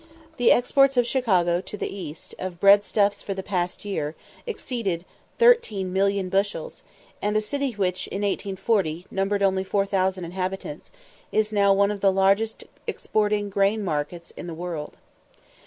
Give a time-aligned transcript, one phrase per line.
[0.37, 4.15] The exports of Chicago, to the East, of bread stuffs for the past year,
[4.47, 5.05] exceeded
[5.39, 6.81] 13,000,000 bushels;
[7.21, 10.89] and a city which, in 1840, numbered only 4000 inhabitants,
[11.31, 14.97] is now one of the largest exporting grain markets in the world.